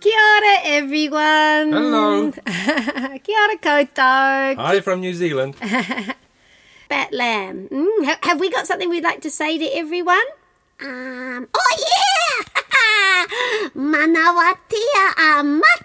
Kia 0.00 0.16
ora, 0.16 0.54
everyone. 0.80 1.72
Hello. 1.76 2.32
Kia 3.24 3.36
ora 3.44 3.56
koutou. 3.60 4.56
Hi 4.56 4.80
from 4.80 5.00
New 5.00 5.12
Zealand. 5.14 5.56
Batt 6.88 7.12
Lamb. 7.12 7.68
Mm, 7.68 8.04
ha- 8.08 8.18
have 8.22 8.40
we 8.40 8.48
got 8.50 8.66
something 8.66 8.88
we'd 8.88 9.04
like 9.04 9.20
to 9.22 9.30
say 9.30 9.58
to 9.58 9.66
everyone? 9.76 10.24
Um, 10.80 11.46
oh 11.52 11.74
yeah! 11.76 12.40
Manawatia 13.76 15.04
a 15.20 15.44
matariki! 15.44 15.68
Happy 15.68 15.79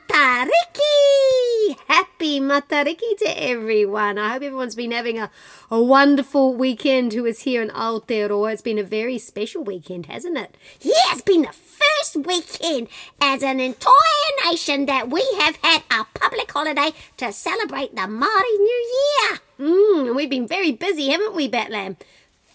Matariki 2.47 3.17
to 3.17 3.43
everyone. 3.43 4.17
I 4.17 4.29
hope 4.29 4.43
everyone's 4.43 4.75
been 4.75 4.91
having 4.91 5.19
a, 5.19 5.31
a 5.71 5.81
wonderful 5.81 6.53
weekend 6.53 7.13
who 7.13 7.25
is 7.25 7.41
here 7.41 7.61
in 7.61 7.69
Aotearoa. 7.69 8.53
It's 8.53 8.61
been 8.61 8.77
a 8.77 8.83
very 8.83 9.17
special 9.17 9.63
weekend, 9.63 10.05
hasn't 10.05 10.37
it? 10.37 10.55
Yeah, 10.81 10.93
it's 11.11 11.21
been 11.21 11.41
the 11.41 11.51
first 11.51 12.15
weekend 12.15 12.87
as 13.19 13.41
an 13.41 13.59
entire 13.59 14.49
nation 14.49 14.85
that 14.85 15.09
we 15.09 15.25
have 15.39 15.57
had 15.57 15.83
a 15.91 16.05
public 16.13 16.51
holiday 16.51 16.91
to 17.17 17.33
celebrate 17.33 17.95
the 17.95 18.01
Māori 18.01 18.59
New 18.59 18.99
Year. 18.99 19.39
Mm, 19.59 20.07
and 20.07 20.15
we've 20.15 20.29
been 20.29 20.47
very 20.47 20.71
busy, 20.71 21.09
haven't 21.09 21.35
we, 21.35 21.47
Batt 21.47 21.71
Lamb? 21.71 21.97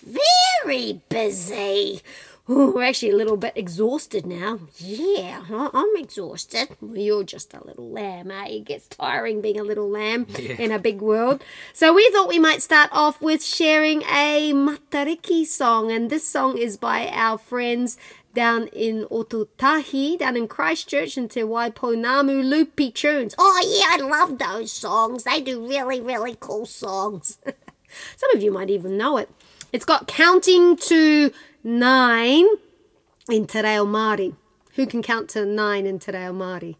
Very 0.02 1.00
busy. 1.08 2.00
We're 2.50 2.82
actually 2.82 3.10
a 3.10 3.16
little 3.16 3.36
bit 3.36 3.52
exhausted 3.54 4.26
now. 4.26 4.58
Yeah, 4.78 5.44
I'm 5.48 5.96
exhausted. 5.96 6.70
Well, 6.80 6.96
you're 6.96 7.22
just 7.22 7.54
a 7.54 7.64
little 7.64 7.88
lamb, 7.92 8.32
eh? 8.32 8.46
It 8.48 8.64
gets 8.64 8.88
tiring 8.88 9.40
being 9.40 9.60
a 9.60 9.62
little 9.62 9.88
lamb 9.88 10.26
in 10.36 10.72
a 10.72 10.80
big 10.80 11.00
world. 11.00 11.44
So 11.72 11.94
we 11.94 12.10
thought 12.10 12.26
we 12.26 12.40
might 12.40 12.60
start 12.60 12.90
off 12.90 13.22
with 13.22 13.44
sharing 13.44 14.02
a 14.02 14.52
Matariki 14.52 15.46
song, 15.46 15.92
and 15.92 16.10
this 16.10 16.26
song 16.26 16.58
is 16.58 16.76
by 16.76 17.06
our 17.12 17.38
friends 17.38 17.96
down 18.34 18.66
in 18.68 19.06
Ōtautahi, 19.12 20.18
down 20.18 20.36
in 20.36 20.48
Christchurch, 20.48 21.16
and 21.16 21.30
Te 21.30 21.42
Waipounamu 21.42 22.42
Loopy 22.42 22.90
Tunes. 22.90 23.36
Oh 23.38 23.62
yeah, 23.64 24.04
I 24.04 24.08
love 24.08 24.40
those 24.40 24.72
songs. 24.72 25.22
They 25.22 25.40
do 25.40 25.64
really, 25.68 26.00
really 26.00 26.36
cool 26.40 26.66
songs. 26.66 27.38
Some 28.16 28.34
of 28.34 28.42
you 28.42 28.50
might 28.50 28.70
even 28.70 28.96
know 28.96 29.18
it. 29.18 29.30
It's 29.72 29.84
got 29.84 30.08
counting 30.08 30.76
to 30.76 31.32
nine 31.62 32.46
in 33.28 33.46
Te 33.46 33.60
Reo 33.60 33.84
Māori. 33.86 34.34
Who 34.74 34.86
can 34.86 35.02
count 35.02 35.28
to 35.30 35.44
nine 35.44 35.86
in 35.86 35.98
Te 35.98 36.12
Reo 36.12 36.32
Māori? 36.32 36.76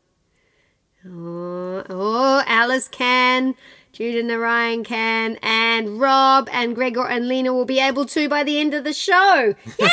Oh, 1.06 1.83
oh, 1.89 2.42
Alice 2.47 2.86
can, 2.86 3.55
Jude 3.92 4.17
and 4.17 4.28
Narayan 4.28 4.84
can, 4.84 5.39
and 5.42 5.98
Rob 5.98 6.48
and 6.53 6.75
Gregor 6.75 7.08
and 7.08 7.27
Lena 7.27 7.55
will 7.55 7.64
be 7.64 7.81
able 7.81 8.05
to 8.06 8.28
by 8.28 8.45
the 8.45 8.61
end 8.61 8.75
of 8.75 8.84
the 8.84 8.92
show. 8.92 9.55
Yay! 9.78 9.89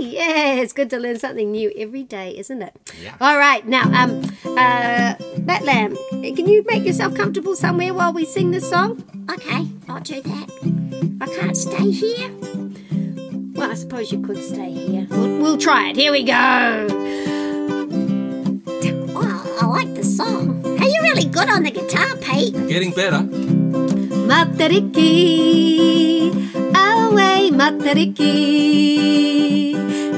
yeah, 0.00 0.54
it's 0.54 0.72
good 0.72 0.88
to 0.90 0.98
learn 0.98 1.18
something 1.18 1.50
new 1.50 1.70
every 1.76 2.02
day, 2.02 2.36
isn't 2.38 2.62
it? 2.62 2.74
Yeah. 3.02 3.14
All 3.20 3.36
right, 3.36 3.66
now, 3.66 3.82
um, 3.92 4.22
uh, 4.44 5.14
Batt 5.40 5.64
Lamb, 5.64 5.96
can 6.10 6.48
you 6.48 6.64
make 6.66 6.84
yourself 6.84 7.14
comfortable 7.14 7.54
somewhere 7.54 7.92
while 7.92 8.12
we 8.12 8.24
sing 8.24 8.52
this 8.52 8.68
song? 8.68 9.04
Okay, 9.30 9.68
I'll 9.88 10.00
do 10.00 10.22
that. 10.22 11.18
I 11.20 11.26
can't 11.26 11.56
stay 11.56 11.90
here. 11.90 12.49
Well, 13.60 13.70
I 13.70 13.74
suppose 13.74 14.10
you 14.10 14.22
could 14.22 14.42
stay 14.42 14.70
here. 14.70 15.06
We'll, 15.10 15.36
we'll 15.38 15.58
try 15.58 15.90
it. 15.90 15.96
Here 15.96 16.12
we 16.12 16.22
go. 16.22 16.32
Oh, 19.14 19.58
I 19.60 19.66
like 19.66 19.94
the 19.94 20.02
song. 20.02 20.62
Hey, 20.78 20.88
you're 20.90 21.02
really 21.02 21.26
good 21.26 21.50
on 21.50 21.64
the 21.64 21.70
guitar, 21.70 22.16
Pete. 22.22 22.54
Getting 22.68 22.92
better. 22.92 23.18
Matariki, 24.30 25.12
away 26.74 27.50
matariki. 27.50 28.34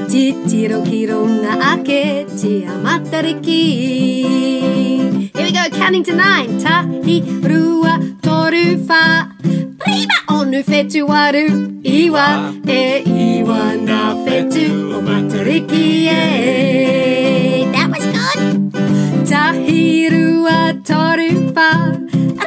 Chichiro 0.07 0.85
kiro 0.87 1.27
nga 1.27 1.73
ake, 1.73 2.25
chia 2.39 2.71
matariki. 2.79 3.63
Here 5.35 5.43
we 5.43 5.51
go, 5.51 5.67
counting 5.77 6.03
to 6.05 6.13
nine. 6.15 6.59
Tahi, 6.61 7.21
rua, 7.41 7.99
toru, 8.21 8.77
whā. 8.87 9.32
Rima, 10.03 10.39
ono, 10.39 10.59
whitu, 10.67 11.07
waru. 11.07 11.47
Iwa, 11.83 12.53
e, 12.67 13.03
iwa, 13.03 13.75
na, 13.87 14.13
whetū, 14.25 14.65
o 14.95 15.01
matariki, 15.01 16.07
e. 16.07 17.71
That 17.71 17.89
was 17.89 18.05
good. 18.15 18.73
Tahi, 19.29 20.09
rua, 20.09 20.73
toru, 20.83 21.29
whā. 21.55 21.71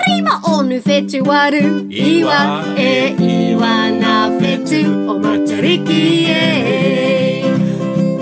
Rima, 0.04 0.40
ono, 0.44 0.80
whitu, 0.84 1.22
waru. 1.24 1.88
Iwa, 1.90 2.40
e, 2.76 3.14
iwa, 3.16 3.90
na, 4.00 4.28
whetū, 4.38 4.82
o 5.08 5.18
matariki, 5.18 6.28
e. 6.28 7.15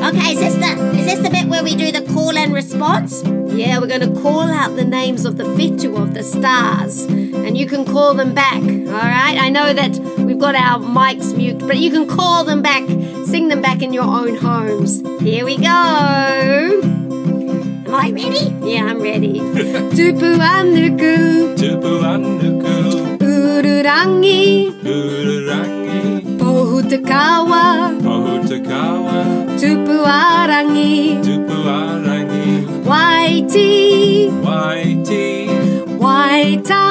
Okay, 0.05 0.33
is 0.35 0.41
this 0.41 0.55
the 0.55 0.71
is 0.99 1.07
this 1.07 1.19
the 1.21 1.31
bit 1.31 1.47
where 1.49 1.63
we 1.65 1.75
do 1.75 1.91
the 1.91 2.03
call 2.13 2.37
and 2.37 2.53
response? 2.53 3.23
Yeah, 3.55 3.79
we're 3.79 3.87
going 3.87 4.03
to 4.03 4.21
call 4.21 4.43
out 4.43 4.77
the 4.77 4.85
names 4.85 5.25
of 5.25 5.37
the 5.39 5.45
whetū 5.45 5.97
of 5.97 6.13
the 6.15 6.23
stars, 6.23 7.03
and 7.05 7.57
you 7.57 7.67
can 7.67 7.85
call 7.85 8.13
them 8.15 8.35
back. 8.35 8.61
All 8.63 9.09
right. 9.19 9.37
I 9.41 9.49
know 9.49 9.73
that 9.73 9.93
we've 10.19 10.39
got 10.39 10.55
our 10.57 10.79
mics 10.81 11.35
mute, 11.37 11.59
but 11.61 11.77
you 11.79 11.91
can 11.91 12.07
call 12.07 12.45
them 12.45 12.61
back, 12.63 12.85
sing 13.27 13.49
them 13.49 13.63
back 13.63 13.81
in 13.83 13.93
your 13.93 14.05
own 14.05 14.37
homes. 14.37 15.01
Here 15.23 15.45
we 15.45 15.57
go. 15.57 16.83
Am 17.87 17.95
I 17.95 18.11
ready? 18.11 18.45
Yeah, 18.71 18.85
I'm 18.87 19.01
ready. 19.01 19.39
Tupu 19.97 20.31
anuku, 20.53 21.55
Tupu 21.57 21.93
anuku. 22.13 22.73
ururangi, 23.25 24.43
Ururangi. 24.83 26.03
Pōhutukawa, 26.39 26.39
Pōhutukawa. 26.39 27.34
Tupu 30.05 30.13
arangi, 30.13 31.17
Tupu 31.25 31.57
arangi. 31.69 32.67
waiti, 32.85 34.31
Waiti. 34.45 35.49
waita, 35.99 36.83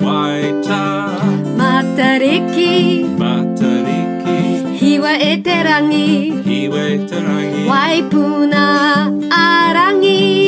Waita. 0.00 0.82
matariki. 1.58 3.04
Matariki. 3.18 4.38
Hiwa 4.80 5.12
e 5.18 5.36
te 5.44 5.62
rangi, 5.62 6.32
Iwe 6.62 6.98
tarangi. 7.10 7.68
waipuna 7.68 8.62
arangi. 9.30 10.47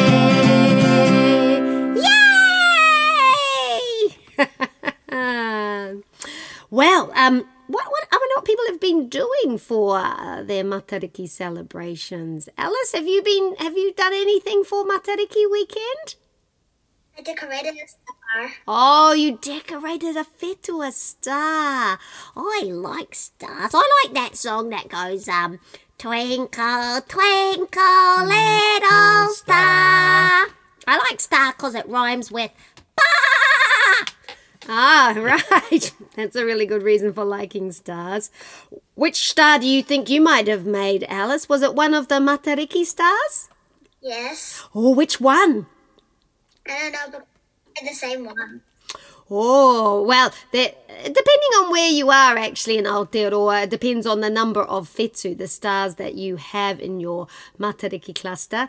Yay! 1.96 3.82
well, 6.70 7.10
um, 7.14 7.44
what, 7.66 7.86
what, 7.90 8.08
I 8.12 8.16
wonder 8.16 8.34
what 8.36 8.44
people 8.44 8.64
have 8.68 8.80
been 8.80 9.08
doing 9.08 9.58
for 9.58 9.98
uh, 9.98 10.42
their 10.42 10.64
Matariki 10.64 11.28
celebrations. 11.28 12.48
Alice, 12.58 12.92
have 12.92 13.06
you 13.06 13.22
been, 13.22 13.56
have 13.58 13.76
you 13.76 13.92
done 13.94 14.12
anything 14.12 14.64
for 14.64 14.84
Matariki 14.84 15.50
weekend? 15.50 16.16
I 17.16 17.22
decorated. 17.22 17.74
Oh, 18.66 19.12
you 19.12 19.38
decorated 19.40 20.16
a 20.16 20.24
fetua 20.24 20.92
star. 20.92 21.98
I 22.36 22.62
like 22.64 23.14
stars. 23.14 23.72
I 23.74 24.02
like 24.04 24.14
that 24.14 24.36
song 24.36 24.70
that 24.70 24.88
goes, 24.88 25.28
um, 25.28 25.60
Twinkle, 25.98 27.00
twinkle, 27.08 28.26
little 28.26 29.28
star. 29.32 30.48
I 30.86 30.98
like 31.10 31.20
star 31.20 31.52
because 31.52 31.74
it 31.74 31.88
rhymes 31.88 32.30
with 32.30 32.50
ba. 32.96 33.02
Ah, 34.68 35.14
right. 35.16 35.92
That's 36.16 36.36
a 36.36 36.44
really 36.44 36.66
good 36.66 36.82
reason 36.82 37.12
for 37.12 37.24
liking 37.24 37.70
stars. 37.72 38.30
Which 38.94 39.30
star 39.30 39.58
do 39.58 39.66
you 39.66 39.82
think 39.82 40.10
you 40.10 40.20
might 40.20 40.48
have 40.48 40.66
made, 40.66 41.04
Alice? 41.08 41.48
Was 41.48 41.62
it 41.62 41.74
one 41.74 41.94
of 41.94 42.08
the 42.08 42.16
Matariki 42.16 42.84
stars? 42.84 43.48
Yes. 44.02 44.64
Or 44.74 44.94
which 44.94 45.20
one? 45.20 45.66
I 46.68 46.90
don't 46.90 46.92
know, 46.92 47.18
but 47.18 47.26
the 47.82 47.94
same 47.94 48.24
one. 48.24 48.62
Oh, 49.30 50.02
well, 50.02 50.32
depending 50.52 51.52
on 51.58 51.70
where 51.70 51.90
you 51.90 52.10
are 52.10 52.36
actually 52.36 52.76
in 52.76 52.84
Aotearoa, 52.84 53.64
it 53.64 53.70
depends 53.70 54.06
on 54.06 54.20
the 54.20 54.28
number 54.28 54.62
of 54.62 54.88
whetū, 54.90 55.36
the 55.36 55.48
stars 55.48 55.94
that 55.94 56.14
you 56.14 56.36
have 56.36 56.78
in 56.78 57.00
your 57.00 57.26
Matariki 57.58 58.14
cluster. 58.14 58.68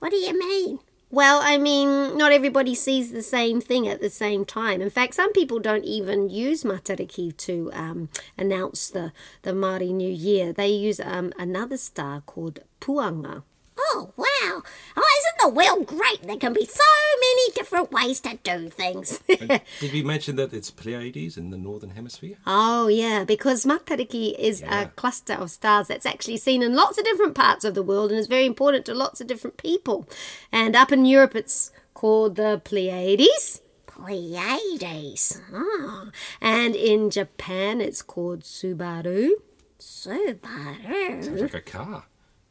What 0.00 0.10
do 0.10 0.16
you 0.16 0.36
mean? 0.36 0.80
Well, 1.08 1.40
I 1.40 1.56
mean, 1.56 2.18
not 2.18 2.32
everybody 2.32 2.74
sees 2.74 3.12
the 3.12 3.22
same 3.22 3.60
thing 3.60 3.86
at 3.86 4.00
the 4.00 4.10
same 4.10 4.44
time. 4.44 4.82
In 4.82 4.90
fact, 4.90 5.14
some 5.14 5.32
people 5.32 5.60
don't 5.60 5.84
even 5.84 6.28
use 6.30 6.64
Matariki 6.64 7.34
to 7.38 7.70
um, 7.72 8.08
announce 8.36 8.90
the, 8.90 9.12
the 9.42 9.52
Māori 9.52 9.92
New 9.92 10.10
Year. 10.10 10.52
They 10.52 10.68
use 10.68 10.98
um, 10.98 11.32
another 11.38 11.76
star 11.76 12.22
called 12.22 12.58
Puanga. 12.80 13.44
Oh, 13.78 14.10
wow. 14.16 14.62
Oh, 14.96 15.18
isn't 15.18 15.38
the 15.42 15.48
world 15.54 15.86
great? 15.86 16.22
There 16.22 16.36
can 16.38 16.52
be 16.54 16.64
so 16.64 16.82
many 17.20 17.52
different 17.54 17.92
ways 17.92 18.20
to 18.20 18.38
do 18.42 18.70
things. 18.70 19.18
Did 19.28 19.92
we 19.92 20.02
mention 20.02 20.36
that 20.36 20.52
it's 20.54 20.70
Pleiades 20.70 21.36
in 21.36 21.50
the 21.50 21.58
northern 21.58 21.90
hemisphere? 21.90 22.36
Oh, 22.46 22.88
yeah, 22.88 23.24
because 23.24 23.66
Matariki 23.66 24.34
is 24.38 24.62
Yeah. 24.62 24.82
a 24.82 24.88
cluster 24.88 25.34
of 25.34 25.50
stars 25.50 25.88
that's 25.88 26.06
actually 26.06 26.38
seen 26.38 26.62
in 26.62 26.74
lots 26.74 26.96
of 26.98 27.04
different 27.04 27.34
parts 27.34 27.64
of 27.64 27.74
the 27.74 27.82
world 27.82 28.10
and 28.10 28.18
is 28.18 28.26
very 28.28 28.46
important 28.46 28.86
to 28.86 28.94
lots 28.94 29.20
of 29.20 29.26
different 29.26 29.56
people. 29.58 30.08
And 30.50 30.74
up 30.74 30.90
in 30.90 31.04
Europe, 31.04 31.34
it's 31.36 31.70
called 31.92 32.36
the 32.36 32.60
Pleiades. 32.64 33.60
Pleiades. 33.86 35.40
Oh, 35.52 36.10
And 36.40 36.74
in 36.74 37.10
Japan, 37.10 37.80
it's 37.80 38.02
called 38.02 38.40
Subaru. 38.40 39.30
Subaru. 39.78 41.24
Sounds 41.24 41.40
Like 41.42 41.54
a 41.54 41.60
car. 41.60 42.04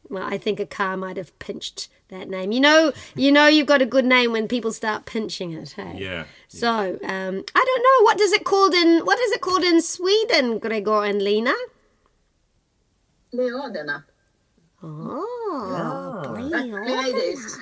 Well, 0.08 0.24
I 0.24 0.38
think 0.38 0.60
a 0.60 0.66
car 0.66 0.96
might 0.96 1.16
have 1.16 1.36
pinched 1.38 1.88
that 2.08 2.28
name. 2.28 2.52
You 2.52 2.60
know, 2.60 2.92
you 3.14 3.32
know, 3.32 3.46
you've 3.46 3.66
got 3.66 3.82
a 3.82 3.86
good 3.86 4.04
name 4.04 4.32
when 4.32 4.48
people 4.48 4.72
start 4.72 5.06
pinching 5.06 5.52
it. 5.52 5.72
Hey? 5.72 5.96
Yeah. 5.98 6.24
So, 6.48 6.68
um, 6.68 7.44
I 7.54 7.64
don't 7.64 7.82
know 7.82 8.04
what 8.04 8.18
does 8.18 8.32
it 8.32 8.44
called 8.44 8.74
in 8.74 9.00
what 9.00 9.18
is 9.18 9.32
it 9.32 9.40
called 9.40 9.64
in 9.64 9.82
Sweden, 9.82 10.58
Gregor 10.58 11.04
and 11.04 11.22
Lena? 11.22 11.54
Leonerna. 13.34 14.04
Oh, 14.82 16.34
Pleiades. 16.34 17.58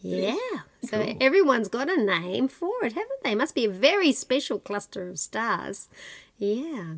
yeah. 0.00 0.36
So 0.84 1.14
everyone's 1.20 1.68
got 1.68 1.90
a 1.90 1.96
name 1.96 2.48
for 2.48 2.72
it, 2.82 2.92
haven't 2.92 3.22
they? 3.24 3.34
Must 3.34 3.54
be 3.54 3.64
a 3.64 3.70
very 3.70 4.12
special 4.12 4.58
cluster 4.58 5.08
of 5.08 5.18
stars. 5.18 5.88
Yeah. 6.38 6.94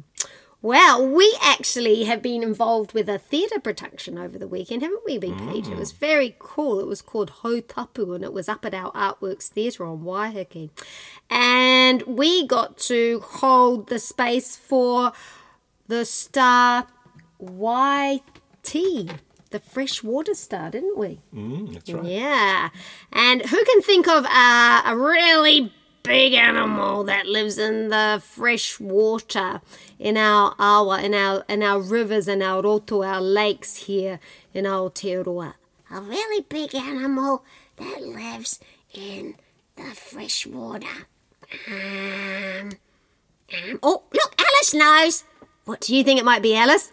Well, 0.62 1.08
we 1.08 1.36
actually 1.42 2.04
have 2.04 2.22
been 2.22 2.44
involved 2.44 2.92
with 2.92 3.08
a 3.08 3.18
theatre 3.18 3.58
production 3.58 4.16
over 4.16 4.38
the 4.38 4.46
weekend, 4.46 4.82
haven't 4.82 5.04
we, 5.04 5.18
B. 5.18 5.32
Page? 5.32 5.66
It 5.66 5.76
was 5.76 5.90
very 5.90 6.36
cool. 6.38 6.78
It 6.78 6.86
was 6.86 7.02
called 7.02 7.30
Ho 7.30 7.60
Tapu 7.60 8.14
and 8.14 8.22
it 8.22 8.32
was 8.32 8.48
up 8.48 8.64
at 8.64 8.72
our 8.72 8.92
Artworks 8.92 9.48
Theatre 9.48 9.84
on 9.84 10.02
Waiheke. 10.02 10.70
And 11.28 12.02
we 12.02 12.46
got 12.46 12.78
to 12.78 13.20
hold 13.26 13.88
the 13.88 13.98
space 13.98 14.56
for 14.56 15.12
the 15.88 16.04
star 16.04 16.86
Waitī, 17.42 19.18
the 19.50 19.58
freshwater 19.58 20.34
star, 20.34 20.70
didn't 20.70 20.96
we? 20.96 21.20
Mm, 21.34 21.72
that's 21.74 21.90
right. 21.92 22.04
Yeah. 22.04 22.68
And 23.12 23.42
who 23.42 23.64
can 23.64 23.82
think 23.82 24.06
of 24.06 24.24
uh, 24.26 24.82
a 24.86 24.96
really 24.96 25.72
big 26.02 26.34
animal 26.34 27.04
that 27.04 27.26
lives 27.26 27.58
in 27.58 27.88
the 27.88 28.22
fresh 28.24 28.80
water 28.80 29.60
in 29.98 30.16
our 30.16 30.54
awa, 30.58 31.00
in 31.02 31.14
our 31.14 31.44
in 31.48 31.62
our 31.62 31.80
rivers 31.80 32.28
and 32.28 32.42
our 32.42 32.62
roto, 32.62 33.02
our 33.02 33.20
lakes 33.20 33.76
here 33.76 34.20
in 34.52 34.64
Aotearoa? 34.64 35.54
A 35.90 36.00
really 36.00 36.44
big 36.48 36.74
animal 36.74 37.44
that 37.76 38.02
lives 38.02 38.60
in 38.92 39.36
the 39.76 39.94
fresh 39.94 40.46
water. 40.46 40.86
Um, 41.68 42.70
um, 43.52 43.78
oh, 43.82 44.02
look, 44.12 44.34
Alice 44.38 44.74
knows. 44.74 45.24
What 45.64 45.80
do 45.80 45.94
you 45.94 46.02
think 46.02 46.18
it 46.18 46.24
might 46.24 46.42
be, 46.42 46.56
Alice? 46.56 46.92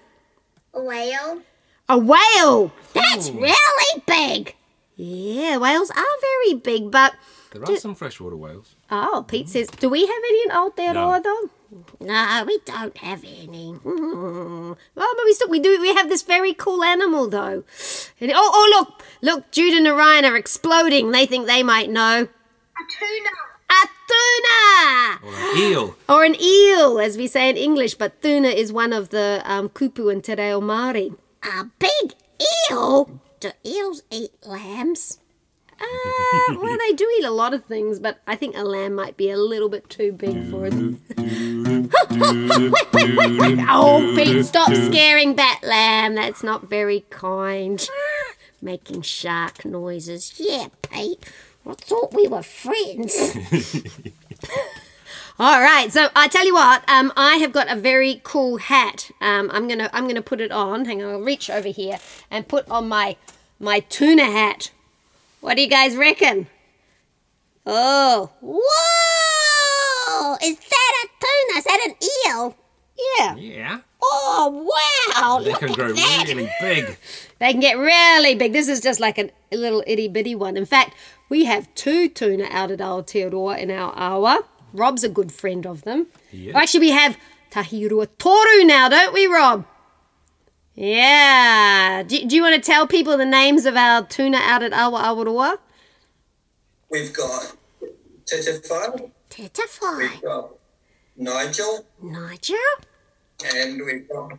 A 0.73 0.81
whale. 0.83 1.41
A 1.87 1.97
whale. 1.97 2.71
That's 2.93 3.29
really 3.31 4.03
big. 4.05 4.55
Yeah, 4.95 5.57
whales 5.57 5.89
are 5.91 6.03
very 6.21 6.59
big, 6.59 6.91
but 6.91 7.15
There 7.51 7.63
are 7.63 7.77
some 7.77 7.95
freshwater 7.95 8.35
whales. 8.35 8.75
Oh, 8.91 9.25
Pete 9.27 9.49
says, 9.49 9.67
do 9.67 9.89
we 9.89 10.01
have 10.05 10.23
any 10.29 10.41
in 10.43 10.49
Aotearoa 10.49 10.93
No. 10.93 11.19
though? 11.23 11.49
No, 11.99 12.43
we 12.47 12.59
don't 12.65 12.97
have 12.97 13.23
any. 13.23 13.75
Well, 13.83 14.75
but 14.95 15.23
we 15.25 15.33
still 15.33 15.49
we 15.49 15.59
do 15.59 15.79
we 15.79 15.93
have 15.93 16.09
this 16.09 16.23
very 16.23 16.53
cool 16.53 16.83
animal 16.83 17.27
though. 17.29 17.63
And, 18.19 18.31
oh, 18.33 18.51
oh 18.53 18.67
look, 18.79 19.03
look, 19.21 19.51
Jude 19.51 19.75
and 19.75 19.87
Orion 19.87 20.25
are 20.25 20.35
exploding. 20.35 21.11
They 21.11 21.25
think 21.27 21.45
they 21.45 21.61
might 21.61 21.89
know. 21.91 22.27
A 22.27 22.83
tuna. 22.97 23.29
A 23.71 23.85
tuna 24.09 25.19
Or 25.23 25.35
an 25.51 25.57
eel. 25.59 25.95
or 26.09 26.23
an 26.23 26.35
eel, 26.41 26.99
as 26.99 27.17
we 27.17 27.27
say 27.27 27.49
in 27.49 27.57
English, 27.57 27.93
but 27.95 28.19
tuna 28.23 28.47
is 28.47 28.73
one 28.73 28.91
of 28.93 29.09
the 29.09 29.43
um, 29.45 29.69
kupu 29.69 30.11
and 30.11 30.23
te 30.23 30.33
reo 30.33 30.59
Māori. 30.59 31.15
A 31.43 31.65
big 31.77 32.15
eel? 32.71 33.21
Do 33.39 33.51
eels 33.63 34.01
eat 34.09 34.31
lambs? 34.43 35.19
Uh, 35.81 36.55
well, 36.59 36.77
they 36.77 36.93
do 36.93 37.09
eat 37.17 37.23
a 37.23 37.31
lot 37.31 37.53
of 37.53 37.63
things, 37.65 37.99
but 37.99 38.19
I 38.27 38.35
think 38.35 38.57
a 38.57 38.63
lamb 38.63 38.95
might 38.95 39.17
be 39.17 39.29
a 39.29 39.37
little 39.37 39.69
bit 39.69 39.89
too 39.89 40.11
big 40.11 40.49
for 40.49 40.65
it. 40.65 40.73
oh, 43.69 44.13
Pete, 44.15 44.45
stop 44.45 44.73
scaring 44.73 45.35
that 45.35 45.59
lamb. 45.63 46.15
That's 46.15 46.43
not 46.43 46.69
very 46.69 47.05
kind. 47.09 47.87
Making 48.61 49.03
shark 49.03 49.63
noises. 49.63 50.33
Yeah, 50.37 50.67
Pete. 50.81 51.23
I 51.65 51.73
thought 51.73 52.13
we 52.13 52.27
were 52.27 52.43
friends. 52.43 53.13
All 55.39 55.61
right, 55.61 55.89
so 55.89 56.09
I 56.17 56.27
tell 56.27 56.45
you 56.45 56.53
what, 56.53 56.83
um, 56.89 57.13
I 57.15 57.37
have 57.37 57.53
got 57.53 57.71
a 57.71 57.75
very 57.75 58.19
cool 58.23 58.57
hat. 58.57 59.09
Um, 59.21 59.49
I'm 59.53 59.69
gonna 59.69 59.89
I'm 59.93 60.05
gonna 60.05 60.21
put 60.21 60.41
it 60.41 60.51
on. 60.51 60.83
Hang 60.83 61.01
on, 61.01 61.11
I'll 61.11 61.21
reach 61.21 61.49
over 61.49 61.69
here 61.69 61.97
and 62.29 62.45
put 62.45 62.69
on 62.69 62.89
my 62.89 63.15
my 63.57 63.79
tuna 63.79 64.25
hat. 64.25 64.71
What 65.41 65.55
do 65.55 65.61
you 65.61 65.69
guys 65.69 65.95
reckon? 65.95 66.47
Oh, 67.65 68.29
Whoa! 68.41 70.37
Is 70.43 70.57
that 70.57 70.93
a 71.03 71.07
tuna? 71.19 71.57
Is 71.59 71.63
that 71.65 71.87
an 71.87 71.95
eel? 72.27 72.55
yeah, 73.17 73.35
Yeah. 73.35 73.79
Oh, 74.01 74.71
wow! 75.21 75.39
They 75.43 75.51
Look 75.51 75.59
can 75.59 75.73
grow 75.73 75.91
that. 75.91 76.25
really 76.27 76.49
big. 76.61 76.97
they 77.39 77.51
can 77.51 77.59
get 77.59 77.77
really 77.77 78.33
big. 78.35 78.53
This 78.53 78.69
is 78.69 78.79
just 78.79 78.99
like 79.01 79.19
a 79.19 79.29
little 79.51 79.83
itty 79.85 80.07
bitty 80.07 80.35
one. 80.35 80.55
In 80.57 80.65
fact, 80.65 80.95
we 81.27 81.45
have 81.45 81.73
two 81.75 82.07
tuna 82.07 82.45
out 82.49 82.71
at 82.71 82.79
Aotearoa 82.79 83.59
in 83.59 83.69
our 83.71 83.93
awa. 83.97 84.43
Rob's 84.73 85.03
a 85.03 85.09
good 85.09 85.31
friend 85.33 85.65
of 85.67 85.83
them. 85.83 86.07
Yeah. 86.31 86.57
Actually, 86.57 86.79
we 86.81 86.89
have 86.91 87.17
Tahirua 87.51 88.07
Toru 88.17 88.63
now, 88.63 88.87
don't 88.87 89.13
we, 89.13 89.25
Rob? 89.27 89.65
Yeah. 90.75 92.03
Do, 92.07 92.25
do 92.25 92.35
you 92.35 92.41
want 92.41 92.55
to 92.55 92.61
tell 92.61 92.87
people 92.87 93.17
the 93.17 93.25
names 93.25 93.65
of 93.65 93.75
our 93.75 94.05
tuna 94.05 94.37
out 94.37 94.63
at 94.63 94.71
Awaawaroa? 94.71 95.57
We've 96.89 97.13
got 97.13 97.55
Titify, 98.25 99.11
Titify. 99.29 99.97
we've 99.97 100.21
got 100.21 100.51
Nigel, 101.17 101.85
Nigel? 102.01 102.57
and 103.55 103.81
we've 103.85 104.07
got 104.09 104.31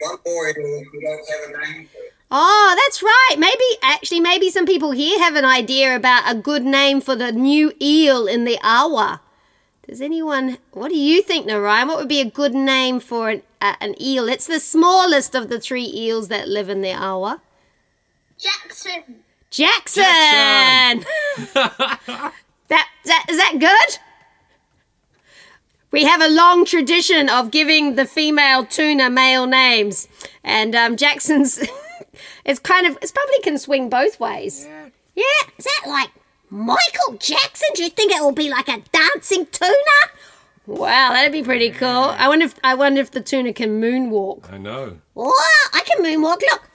one 0.00 0.18
more 0.26 0.52
who 0.52 0.84
we 0.92 1.00
don't 1.00 1.28
have 1.28 1.54
a 1.54 1.72
name 1.72 1.86
for. 1.86 1.98
Oh, 2.30 2.74
that's 2.84 3.02
right. 3.02 3.36
Maybe, 3.38 3.64
actually, 3.82 4.20
maybe 4.20 4.50
some 4.50 4.66
people 4.66 4.90
here 4.90 5.18
have 5.20 5.36
an 5.36 5.44
idea 5.44 5.94
about 5.94 6.30
a 6.30 6.34
good 6.34 6.64
name 6.64 7.00
for 7.00 7.14
the 7.14 7.30
new 7.32 7.72
eel 7.80 8.26
in 8.26 8.44
the 8.44 8.58
awa. 8.62 9.20
Does 9.88 10.00
anyone, 10.00 10.58
what 10.72 10.88
do 10.88 10.96
you 10.96 11.20
think, 11.22 11.46
Narayan? 11.46 11.88
What 11.88 11.98
would 11.98 12.08
be 12.08 12.20
a 12.20 12.30
good 12.30 12.54
name 12.54 13.00
for 13.00 13.28
an, 13.28 13.42
uh, 13.60 13.74
an 13.80 14.00
eel? 14.00 14.28
It's 14.28 14.46
the 14.46 14.60
smallest 14.60 15.34
of 15.34 15.48
the 15.48 15.60
three 15.60 15.90
eels 15.94 16.28
that 16.28 16.48
live 16.48 16.70
in 16.70 16.80
the 16.80 16.94
awa. 16.94 17.42
Jackson. 18.38 19.24
Jackson! 19.50 20.02
Jackson! 20.02 21.04
that, 22.68 22.88
that, 23.04 23.26
is 23.28 23.36
that 23.36 23.56
good? 23.58 23.98
We 25.90 26.04
have 26.04 26.22
a 26.22 26.28
long 26.28 26.64
tradition 26.64 27.28
of 27.28 27.50
giving 27.50 27.94
the 27.94 28.06
female 28.06 28.64
tuna 28.64 29.10
male 29.10 29.46
names. 29.46 30.08
And 30.42 30.74
um, 30.74 30.96
Jackson's, 30.96 31.62
it's 32.44 32.58
kind 32.58 32.86
of, 32.86 32.98
it's 33.02 33.12
probably 33.12 33.38
can 33.42 33.58
swing 33.58 33.90
both 33.90 34.18
ways. 34.18 34.66
Yeah, 35.14 35.24
is 35.58 35.64
that 35.64 35.88
like 35.88 36.10
Michael 36.54 37.16
Jackson? 37.18 37.68
Do 37.74 37.82
you 37.82 37.90
think 37.90 38.12
it 38.12 38.22
will 38.22 38.30
be 38.30 38.48
like 38.48 38.68
a 38.68 38.80
dancing 38.92 39.46
tuna? 39.46 39.74
Wow, 40.66 41.10
that'd 41.12 41.32
be 41.32 41.42
pretty 41.42 41.70
cool. 41.70 41.88
I 41.88 42.28
wonder 42.28 42.46
if 42.46 42.54
I 42.62 42.74
wonder 42.74 43.00
if 43.00 43.10
the 43.10 43.20
tuna 43.20 43.52
can 43.52 43.80
moonwalk. 43.80 44.52
I 44.52 44.58
know. 44.58 44.98
Wow, 45.14 45.32
I 45.72 45.82
can 45.84 46.04
moonwalk. 46.04 46.40
Look. 46.50 46.70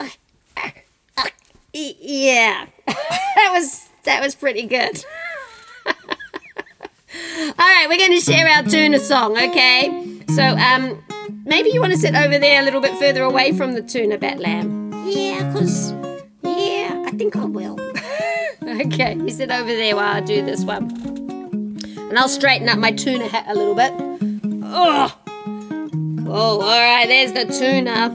Uh, 0.00 0.08
uh, 0.56 0.70
uh, 1.18 1.26
yeah, 1.74 2.66
that 2.86 3.50
was 3.52 3.90
that 4.04 4.22
was 4.22 4.34
pretty 4.34 4.66
good. 4.66 5.04
All 5.86 5.94
right, 7.58 7.86
we're 7.88 7.98
going 7.98 8.18
to 8.18 8.20
share 8.20 8.48
our 8.48 8.62
tuna 8.62 9.00
song, 9.00 9.32
okay? 9.32 10.18
So, 10.28 10.42
um, 10.42 11.02
maybe 11.44 11.70
you 11.70 11.80
want 11.80 11.92
to 11.92 11.98
sit 11.98 12.14
over 12.14 12.38
there 12.38 12.60
a 12.60 12.64
little 12.64 12.80
bit 12.80 12.96
further 12.98 13.22
away 13.22 13.52
from 13.52 13.72
the 13.72 13.82
tuna 13.82 14.18
Batt 14.18 14.38
Lamb. 14.38 14.92
Yeah, 15.06 15.50
because, 15.50 15.92
yeah, 16.42 17.04
I 17.06 17.10
think 17.12 17.34
I 17.34 17.44
will. 17.46 17.87
Okay, 18.80 19.16
you 19.16 19.30
sit 19.30 19.50
over 19.50 19.66
there 19.66 19.96
while 19.96 20.14
I 20.14 20.20
do 20.20 20.44
this 20.44 20.62
one. 20.62 20.88
And 21.96 22.16
I'll 22.16 22.28
straighten 22.28 22.68
up 22.68 22.78
my 22.78 22.92
tuna 22.92 23.26
hat 23.26 23.46
a 23.48 23.54
little 23.54 23.74
bit. 23.74 23.92
Oh, 24.62 25.12
oh, 26.28 26.60
all 26.60 26.60
right. 26.60 27.06
There's 27.08 27.32
the 27.32 27.46
tuna. 27.52 28.10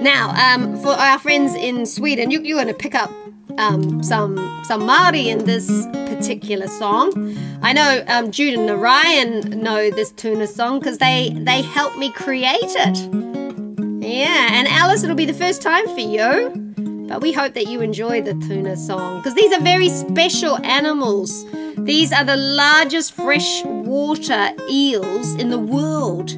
Now, 0.00 0.30
um, 0.30 0.80
for 0.80 0.92
our 0.92 1.18
friends 1.18 1.52
in 1.54 1.84
Sweden, 1.84 2.30
you, 2.30 2.42
you're 2.42 2.56
going 2.56 2.68
to 2.68 2.74
pick 2.74 2.94
up 2.94 3.10
um, 3.58 4.04
some 4.04 4.36
some 4.64 4.82
Māori 4.82 5.26
in 5.26 5.44
this 5.46 5.68
particular 6.08 6.68
song. 6.68 7.36
I 7.60 7.72
know 7.72 8.04
um, 8.06 8.30
Jude 8.30 8.54
and 8.54 8.66
Narayan 8.66 9.62
know 9.62 9.90
this 9.90 10.12
tuna 10.12 10.46
song 10.46 10.78
because 10.78 10.98
they 10.98 11.34
they 11.38 11.62
helped 11.62 11.98
me 11.98 12.12
create 12.12 12.54
it. 12.62 12.98
Yeah, 14.00 14.48
and 14.52 14.68
Alice, 14.68 15.02
it'll 15.02 15.16
be 15.16 15.26
the 15.26 15.34
first 15.34 15.60
time 15.60 15.88
for 15.88 16.00
you. 16.00 16.63
But 17.14 17.22
we 17.22 17.30
hope 17.30 17.54
that 17.54 17.68
you 17.68 17.80
enjoy 17.80 18.22
the 18.22 18.34
tuna 18.34 18.76
song 18.76 19.18
because 19.20 19.36
these 19.36 19.52
are 19.52 19.60
very 19.60 19.88
special 19.88 20.58
animals. 20.64 21.44
These 21.78 22.12
are 22.12 22.24
the 22.24 22.36
largest 22.36 23.12
freshwater 23.12 24.50
eels 24.68 25.36
in 25.36 25.48
the 25.48 25.58
world. 25.60 26.32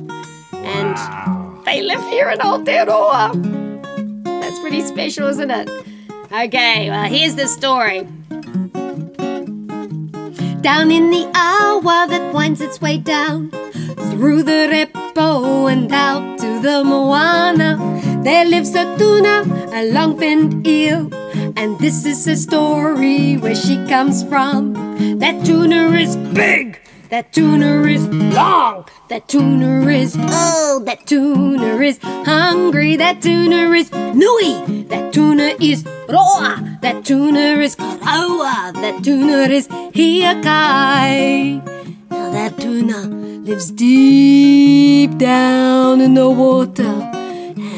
And 0.53 1.65
they 1.65 1.81
live 1.81 2.03
here 2.11 2.29
in 2.29 2.41
Aotearoa. 2.41 4.23
That's 4.25 4.61
pretty 4.61 4.83
special, 4.83 5.29
isn't 5.29 5.51
it? 5.51 5.71
Okay, 6.31 6.91
well, 6.91 7.05
here's 7.05 7.37
the 7.37 7.49
story. 7.49 8.03
Down 10.61 10.91
in 10.91 11.09
the 11.09 11.25
awa 11.35 12.07
that 12.11 12.35
winds 12.35 12.61
its 12.61 12.83
way 12.83 12.99
down 12.99 13.49
through 14.11 14.43
the 14.43 14.69
repo 14.71 15.73
and 15.73 15.91
out 15.91 16.39
to 16.41 16.61
the 16.61 16.85
moana, 16.85 17.79
there 18.23 18.45
lives 18.45 18.75
a 18.75 18.85
tuna, 18.99 19.66
a 19.77 19.93
long 19.93 20.19
finned 20.19 20.67
eel. 20.67 21.13
And 21.55 21.79
this 21.79 22.07
is 22.07 22.25
the 22.25 22.37
story 22.37 23.37
where 23.37 23.55
she 23.55 23.77
comes 23.87 24.25
from. 24.25 24.73
That 25.19 25.45
tuna 25.45 25.91
is 25.93 26.17
big, 26.17 26.81
that 27.11 27.35
tuna 27.35 27.83
is 27.83 28.09
long, 28.09 28.87
that 29.11 29.29
tuna 29.29 29.87
is 29.91 30.17
old, 30.17 30.87
that 30.87 31.07
tuna 31.07 31.77
is 31.77 31.99
hungry, 32.03 32.97
that 32.97 33.21
tuna 33.21 33.71
is 33.73 33.93
nui, 33.93 34.85
that 34.85 35.13
tuna 35.13 35.53
is 35.61 35.85
roa, 36.09 36.79
that 36.81 37.05
tuna 37.05 37.61
is 37.61 37.77
koroua, 37.77 38.73
that 38.81 39.05
tuna 39.05 39.53
is 39.53 39.69
hiakai. 39.69 41.61
Now 42.11 42.31
that 42.31 42.57
tuna 42.59 43.01
lives 43.45 43.71
deep 43.73 45.19
down 45.19 46.01
in 46.01 46.15
the 46.15 46.31
water, 46.31 47.06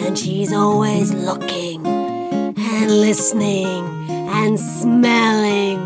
and 0.09 0.19
she's 0.19 0.53
always 0.55 1.13
looking 1.13 1.87
and 1.87 2.91
listening 2.91 3.85
and 4.31 4.59
smelling. 4.59 5.79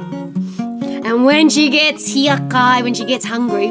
And 1.04 1.24
when 1.24 1.50
she 1.50 1.70
gets 1.70 2.08
hiakai, 2.14 2.84
when 2.84 2.94
she 2.94 3.04
gets 3.04 3.24
hungry, 3.24 3.70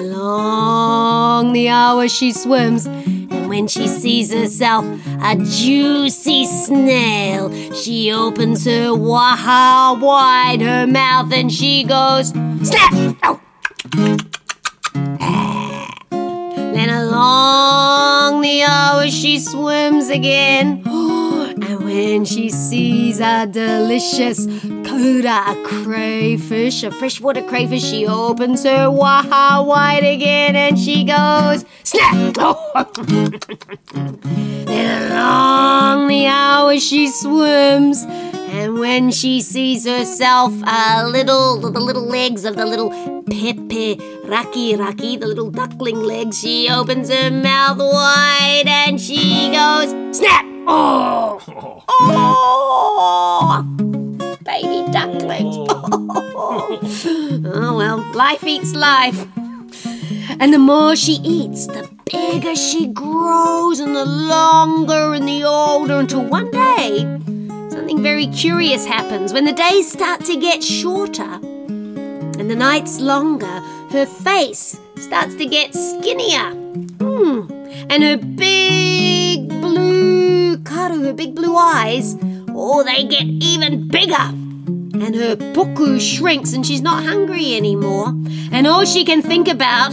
along 0.00 1.52
the 1.52 1.68
awa 1.68 2.08
she 2.08 2.32
swims. 2.32 2.86
And 2.86 3.48
when 3.48 3.68
she 3.68 3.86
sees 3.86 4.32
herself 4.34 4.84
a 5.22 5.36
juicy 5.36 6.44
snail, 6.44 7.52
she 7.74 8.10
opens 8.10 8.64
her 8.64 8.92
waha 8.92 10.00
wide 10.00 10.62
her 10.62 10.84
mouth 10.88 11.32
and 11.32 11.52
she 11.52 11.84
goes 11.84 12.30
snap. 12.30 12.92
Ow. 13.22 13.40
Ah. 15.20 15.94
Then 16.10 16.88
along 16.88 18.11
the 18.42 18.62
awa 18.64 19.10
she 19.10 19.38
swims 19.38 20.08
again. 20.08 20.82
And 21.62 21.84
when 21.84 22.24
she 22.24 22.48
sees 22.48 23.20
a 23.20 23.46
delicious 23.46 24.46
kōura, 24.46 25.52
a 25.52 25.68
crayfish, 25.68 26.82
a 26.82 26.90
freshwater 26.90 27.42
crayfish, 27.42 27.84
she 27.84 28.06
opens 28.06 28.64
her 28.64 28.90
waha 28.90 29.62
wide 29.62 30.04
again 30.04 30.56
and 30.56 30.78
she 30.78 31.04
goes 31.04 31.64
snap. 31.84 32.34
then 34.66 35.12
along 35.12 36.08
the 36.08 36.26
awa 36.26 36.80
she 36.80 37.08
swims. 37.08 38.04
And 38.54 38.78
when 38.78 39.10
she 39.10 39.40
sees 39.40 39.86
herself 39.86 40.52
a 40.66 41.08
little, 41.08 41.56
the 41.56 41.80
little 41.80 42.04
legs 42.04 42.44
of 42.44 42.54
the 42.54 42.66
little 42.66 42.90
Pepe 43.22 43.98
Raki 44.24 44.76
Raki, 44.76 45.16
the 45.16 45.26
little 45.26 45.50
duckling 45.50 46.02
legs, 46.02 46.38
she 46.38 46.68
opens 46.68 47.08
her 47.08 47.30
mouth 47.30 47.78
wide 47.78 48.64
and 48.66 49.00
she 49.00 49.50
goes 49.50 49.88
snap. 50.14 50.44
Oh, 50.66 51.40
oh, 51.88 53.62
baby 54.44 54.92
ducklings. 54.92 55.56
Oh. 55.70 56.78
oh 57.54 57.76
well, 57.78 58.04
life 58.12 58.44
eats 58.44 58.74
life. 58.74 59.26
And 60.38 60.52
the 60.52 60.58
more 60.58 60.94
she 60.94 61.12
eats, 61.24 61.68
the 61.68 61.88
bigger 62.04 62.54
she 62.54 62.88
grows, 62.88 63.80
and 63.80 63.96
the 63.96 64.04
longer 64.04 65.14
and 65.14 65.26
the 65.26 65.42
older, 65.44 66.00
until 66.00 66.22
one 66.22 66.50
day, 66.50 67.18
something 67.72 68.02
very 68.02 68.26
curious 68.28 68.84
happens. 68.84 69.32
When 69.32 69.44
the 69.44 69.52
days 69.52 69.90
start 69.90 70.24
to 70.26 70.36
get 70.36 70.62
shorter 70.62 71.22
and 71.22 72.50
the 72.50 72.54
nights 72.54 73.00
longer, 73.00 73.60
her 73.90 74.06
face 74.06 74.78
starts 74.96 75.34
to 75.36 75.46
get 75.46 75.74
skinnier. 75.74 76.50
Hmm. 77.00 77.50
And 77.88 78.02
her 78.02 78.16
big 78.18 79.48
blue 79.48 80.58
karu, 80.58 81.04
her 81.04 81.12
big 81.14 81.34
blue 81.34 81.56
eyes, 81.56 82.16
oh, 82.50 82.82
they 82.84 83.04
get 83.04 83.24
even 83.24 83.88
bigger. 83.88 84.28
And 85.04 85.14
her 85.14 85.36
puku 85.36 85.98
shrinks 85.98 86.52
and 86.52 86.66
she's 86.66 86.82
not 86.82 87.04
hungry 87.04 87.56
anymore. 87.56 88.08
And 88.52 88.66
all 88.66 88.84
she 88.84 89.04
can 89.04 89.22
think 89.22 89.48
about 89.48 89.92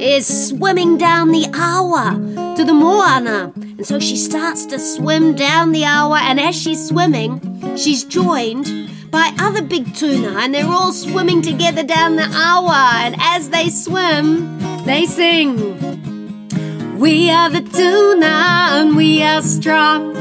is 0.00 0.48
swimming 0.48 0.98
down 0.98 1.30
the 1.30 1.46
awa 1.54 2.54
to 2.56 2.64
the 2.64 2.74
moana. 2.74 3.52
And 3.80 3.86
so 3.86 3.98
she 3.98 4.18
starts 4.18 4.66
to 4.66 4.78
swim 4.78 5.34
down 5.34 5.72
the 5.72 5.86
awa, 5.86 6.20
and 6.24 6.38
as 6.38 6.54
she's 6.54 6.86
swimming, 6.86 7.40
she's 7.78 8.04
joined 8.04 8.90
by 9.10 9.34
other 9.40 9.62
big 9.62 9.94
tuna, 9.94 10.38
and 10.38 10.52
they're 10.52 10.66
all 10.66 10.92
swimming 10.92 11.40
together 11.40 11.82
down 11.82 12.16
the 12.16 12.28
awa. 12.30 13.00
And 13.04 13.16
as 13.18 13.48
they 13.48 13.70
swim, 13.70 14.84
they 14.84 15.06
sing. 15.06 15.56
We 16.98 17.30
are 17.30 17.48
the 17.48 17.62
tuna 17.62 18.26
and 18.26 18.96
we 18.96 19.22
are 19.22 19.40
strong. 19.40 20.12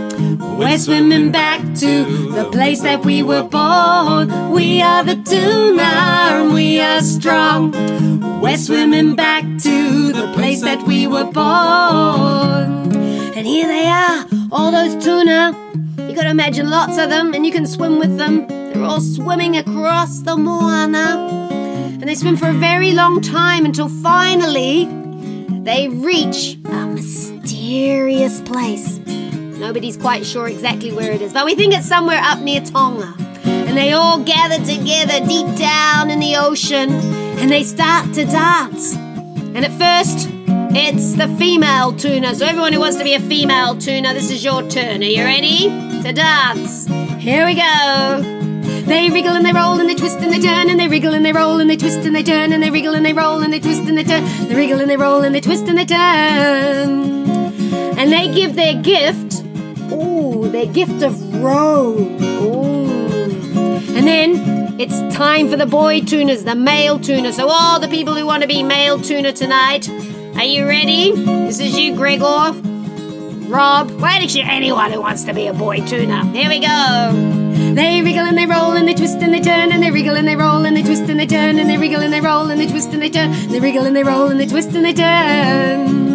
We're 0.57 0.77
swimming 0.77 1.33
back 1.33 1.59
to 1.59 2.31
the 2.31 2.47
place 2.53 2.79
that 2.83 3.03
we 3.03 3.23
were 3.23 3.43
born. 3.43 4.51
We 4.51 4.81
are 4.81 5.03
the 5.03 5.21
tuna 5.21 5.81
and 5.83 6.53
we 6.53 6.79
are 6.79 7.01
strong. 7.01 7.73
We're 8.39 8.55
swimming 8.55 9.17
back 9.17 9.43
to 9.43 10.13
the 10.13 10.31
place 10.33 10.61
that 10.61 10.81
we 10.87 11.07
were 11.07 11.29
born. 11.29 13.08
And 13.39 13.47
here 13.47 13.67
they 13.67 13.87
are, 13.87 14.25
all 14.51 14.69
those 14.69 15.01
tuna. 15.01 15.55
You 15.97 16.13
gotta 16.13 16.29
imagine 16.29 16.69
lots 16.69 16.97
of 16.97 17.09
them, 17.09 17.33
and 17.33 17.45
you 17.45 17.53
can 17.53 17.65
swim 17.65 17.97
with 17.97 18.17
them. 18.17 18.45
They're 18.47 18.83
all 18.83 18.99
swimming 18.99 19.55
across 19.55 20.19
the 20.19 20.35
moana. 20.35 21.47
And 21.49 22.03
they 22.03 22.15
swim 22.15 22.35
for 22.35 22.49
a 22.49 22.53
very 22.53 22.91
long 22.91 23.21
time 23.21 23.63
until 23.63 23.87
finally 23.87 24.89
they 25.63 25.87
reach 25.87 26.57
a 26.65 26.85
mysterious 26.87 28.41
place. 28.41 28.97
Nobody's 29.07 29.95
quite 29.95 30.25
sure 30.25 30.49
exactly 30.49 30.91
where 30.91 31.13
it 31.13 31.21
is, 31.21 31.31
but 31.31 31.45
we 31.45 31.55
think 31.55 31.73
it's 31.73 31.87
somewhere 31.87 32.19
up 32.21 32.39
near 32.39 32.59
Tonga. 32.59 33.15
And 33.45 33.77
they 33.77 33.93
all 33.93 34.19
gather 34.19 34.57
together 34.65 35.25
deep 35.25 35.47
down 35.57 36.09
in 36.09 36.19
the 36.19 36.35
ocean 36.35 36.89
and 37.39 37.49
they 37.49 37.63
start 37.63 38.13
to 38.15 38.25
dance. 38.25 38.97
And 38.97 39.63
at 39.63 39.71
first, 39.79 40.27
it's 40.71 41.13
the 41.13 41.27
female 41.37 41.93
tuna. 41.93 42.35
So, 42.35 42.45
everyone 42.45 42.73
who 42.73 42.79
wants 42.79 42.97
to 42.97 43.03
be 43.03 43.13
a 43.13 43.19
female 43.19 43.77
tuna, 43.77 44.13
this 44.13 44.29
is 44.31 44.43
your 44.43 44.61
turn. 44.69 45.01
Are 45.01 45.05
you 45.05 45.23
ready 45.23 45.69
to 46.03 46.13
dance? 46.13 46.87
Here 47.19 47.45
we 47.45 47.55
go. 47.55 48.39
They 48.85 49.09
wriggle 49.09 49.33
and 49.33 49.45
they 49.45 49.51
roll 49.51 49.79
and 49.79 49.87
they 49.87 49.95
twist 49.95 50.17
and 50.19 50.31
they 50.31 50.39
turn 50.39 50.69
and 50.69 50.79
they 50.79 50.87
wriggle 50.87 51.13
and 51.13 51.23
they 51.23 51.31
roll 51.31 51.59
and 51.59 51.69
they 51.69 51.77
twist 51.77 51.99
and 51.99 52.15
they 52.15 52.23
turn 52.23 52.53
and 52.53 52.63
they 52.63 52.71
wriggle 52.71 52.95
and 52.95 53.05
they 53.05 53.13
roll 53.13 53.43
and 53.43 53.53
they 53.53 53.59
twist 53.59 53.83
and 53.83 53.97
they 53.97 54.03
turn. 54.03 54.23
They 54.47 54.55
wriggle 54.55 54.79
and 54.79 54.89
they 54.89 54.97
roll 54.97 55.23
and 55.23 55.35
they 55.35 55.41
twist 55.41 55.65
and 55.65 55.77
they 55.77 55.85
turn. 55.85 57.19
And 57.99 58.11
they 58.11 58.33
give 58.33 58.55
their 58.55 58.73
gift. 58.81 59.43
Ooh, 59.91 60.49
their 60.49 60.65
gift 60.65 61.03
of 61.03 61.35
roe. 61.35 61.97
Ooh. 61.97 62.89
And 63.95 64.07
then 64.07 64.79
it's 64.79 64.99
time 65.13 65.49
for 65.49 65.57
the 65.57 65.65
boy 65.65 66.01
tuners, 66.01 66.45
the 66.45 66.55
male 66.55 66.99
tuna. 66.99 67.33
So 67.33 67.49
all 67.49 67.79
the 67.79 67.89
people 67.89 68.15
who 68.15 68.25
want 68.25 68.43
to 68.43 68.47
be 68.47 68.63
male 68.63 68.97
tuna 68.97 69.33
tonight, 69.33 69.89
are 70.39 70.45
you 70.45 70.65
ready? 70.65 71.11
This 71.11 71.59
is 71.59 71.77
you, 71.77 71.93
Gregor. 71.97 72.53
Rob, 73.51 73.91
well, 73.91 74.05
actually 74.05 74.43
anyone 74.43 74.89
who 74.89 75.01
wants 75.01 75.25
to 75.25 75.33
be 75.33 75.47
a 75.47 75.53
boy 75.53 75.85
tuna. 75.85 76.27
Here 76.31 76.47
we 76.47 76.61
go. 76.61 77.11
They 77.75 78.01
wriggle 78.01 78.25
and 78.25 78.37
they 78.37 78.45
roll 78.45 78.71
and 78.71 78.87
they 78.87 78.93
twist 78.93 79.17
and 79.17 79.33
they 79.33 79.41
turn 79.41 79.73
and 79.73 79.83
they 79.83 79.91
wriggle 79.91 80.15
and 80.15 80.25
they 80.25 80.37
roll 80.37 80.63
and 80.63 80.77
they 80.77 80.81
twist 80.81 81.09
and 81.09 81.19
they 81.19 81.27
turn 81.27 81.59
and 81.59 81.69
they 81.69 81.77
wriggle 81.77 82.01
and 82.01 82.13
they 82.13 82.21
roll 82.21 82.49
and 82.49 82.57
they 82.57 82.67
twist 82.67 82.93
and 82.93 83.01
they 83.01 83.09
turn. 83.09 83.31
And 83.31 83.51
They 83.51 83.59
wriggle 83.59 83.85
and 83.85 83.93
they 83.93 84.03
roll 84.03 84.27
and 84.27 84.39
they 84.39 84.47
twist 84.47 84.69
and 84.69 84.85
they 84.85 84.93
turn. 84.93 86.07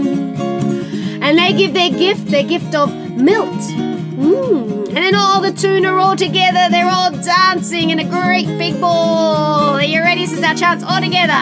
And 1.23 1.37
they 1.37 1.53
give 1.53 1.75
their 1.75 1.91
gift, 1.91 2.29
their 2.29 2.45
gift 2.45 2.75
of 2.75 2.91
Milt. 3.19 3.94
Mm. 4.15 4.87
And 4.89 4.97
then 4.97 5.15
all 5.17 5.41
the 5.41 5.53
tuna 5.53 5.89
are 5.89 5.99
all 5.99 6.15
together. 6.17 6.69
They're 6.71 6.91
all 6.91 7.11
dancing 7.11 7.91
in 7.91 7.99
a 7.99 8.05
great 8.05 8.47
big 8.59 8.81
ball. 8.81 9.75
Are 9.75 9.83
you 9.83 10.01
ready? 10.01 10.21
This 10.21 10.33
is 10.33 10.43
our 10.45 10.55
chance 10.55 10.85
all 10.85 11.01
together. 11.01 11.35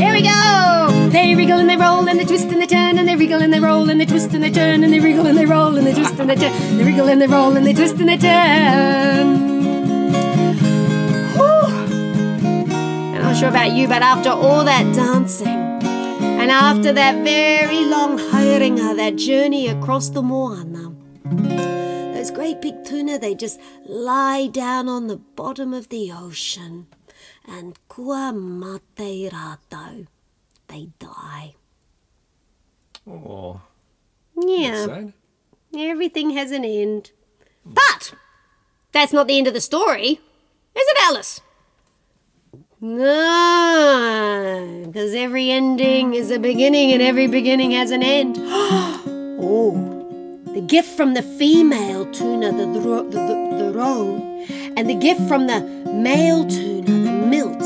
Here 0.00 0.12
we 0.12 0.22
go. 0.22 1.08
They 1.10 1.34
wriggle 1.34 1.58
and 1.58 1.68
they 1.68 1.76
roll 1.76 2.08
and 2.08 2.18
they 2.18 2.24
twist 2.24 2.46
and 2.46 2.62
they 2.62 2.66
turn 2.66 2.96
and 2.96 3.06
they 3.06 3.14
wriggle 3.14 3.42
and 3.42 3.52
they 3.52 3.60
roll 3.60 3.90
and 3.90 4.00
they 4.00 4.06
twist 4.06 4.32
and 4.32 4.42
they 4.42 4.50
turn 4.50 4.82
and 4.82 4.90
they 4.92 5.00
wriggle 5.00 5.26
and 5.26 5.36
they 5.36 5.44
roll 5.44 5.76
and 5.76 5.86
they 5.86 5.92
twist 5.92 6.18
and 6.18 6.30
they 6.30 6.36
turn. 6.36 6.78
They 6.78 6.84
wriggle 6.84 7.08
and 7.08 7.20
they 7.20 7.26
roll 7.26 7.54
and 7.56 7.66
they 7.66 7.74
twist 7.74 7.96
and 7.96 8.08
they 8.08 8.16
turn. 8.16 9.36
Whew. 11.36 11.66
I'm 13.20 13.34
sure 13.36 13.50
about 13.50 13.72
you, 13.72 13.86
but 13.86 14.00
after 14.00 14.30
all 14.30 14.64
that 14.64 14.94
dancing, 14.94 15.48
and 15.48 16.50
after 16.50 16.92
that 16.94 17.22
very 17.22 17.84
long 17.84 18.18
haerenga, 18.18 18.96
that 18.96 19.16
journey 19.16 19.68
across 19.68 20.08
the 20.08 20.22
moana, 20.22 20.92
great 22.34 22.60
big 22.60 22.84
tuna, 22.84 23.18
they 23.18 23.34
just 23.34 23.60
lie 23.86 24.46
down 24.48 24.88
on 24.88 25.06
the 25.06 25.16
bottom 25.16 25.72
of 25.74 25.88
the 25.88 26.12
ocean, 26.12 26.86
and 27.46 27.78
kua 27.88 28.32
mate 28.32 29.30
rātou, 29.32 30.06
they 30.68 30.88
die. 30.98 31.54
Oh, 33.08 33.60
Yeah, 34.36 35.08
everything 35.76 36.30
has 36.30 36.50
an 36.50 36.64
end. 36.64 37.12
But 37.64 38.14
that's 38.92 39.12
not 39.12 39.26
the 39.28 39.38
end 39.38 39.46
of 39.46 39.54
the 39.54 39.60
story, 39.60 40.08
is 40.12 40.18
it, 40.74 40.98
Alice? 41.02 41.40
No, 42.84 43.02
because 44.86 45.14
every 45.14 45.50
ending 45.50 46.14
is 46.14 46.32
a 46.32 46.38
beginning 46.38 46.92
and 46.92 47.00
every 47.00 47.28
beginning 47.28 47.70
has 47.70 47.92
an 47.92 48.02
end. 48.02 48.36
oh, 48.40 49.91
the 50.54 50.60
gift 50.60 50.96
from 50.96 51.14
the 51.14 51.22
female 51.22 52.10
tuna, 52.12 52.52
the, 52.52 52.66
the, 52.66 52.80
the, 52.80 53.56
the, 53.58 53.72
roe, 53.72 54.16
and 54.76 54.88
the 54.88 54.94
gift 54.94 55.26
from 55.28 55.46
the 55.46 55.60
male 55.92 56.48
tuna, 56.48 56.82
the 56.82 57.12
milt, 57.26 57.60